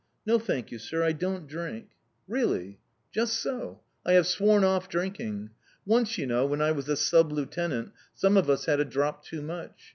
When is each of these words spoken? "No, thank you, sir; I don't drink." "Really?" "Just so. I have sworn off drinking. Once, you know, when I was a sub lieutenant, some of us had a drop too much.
"No, 0.25 0.39
thank 0.39 0.71
you, 0.71 0.79
sir; 0.79 1.03
I 1.03 1.11
don't 1.11 1.45
drink." 1.45 1.89
"Really?" 2.27 2.79
"Just 3.11 3.35
so. 3.35 3.81
I 4.03 4.13
have 4.13 4.25
sworn 4.25 4.63
off 4.63 4.89
drinking. 4.89 5.51
Once, 5.85 6.17
you 6.17 6.25
know, 6.25 6.43
when 6.47 6.59
I 6.59 6.71
was 6.71 6.89
a 6.89 6.95
sub 6.97 7.31
lieutenant, 7.31 7.91
some 8.15 8.35
of 8.35 8.49
us 8.49 8.65
had 8.65 8.79
a 8.79 8.83
drop 8.85 9.23
too 9.23 9.43
much. 9.43 9.73